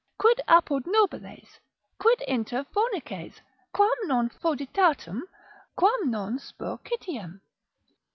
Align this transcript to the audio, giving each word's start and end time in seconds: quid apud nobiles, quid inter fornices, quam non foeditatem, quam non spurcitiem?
quid 0.17 0.41
apud 0.47 0.87
nobiles, 0.87 1.59
quid 1.99 2.21
inter 2.27 2.63
fornices, 2.73 3.39
quam 3.71 3.93
non 4.05 4.29
foeditatem, 4.29 5.21
quam 5.75 6.09
non 6.09 6.39
spurcitiem? 6.39 7.39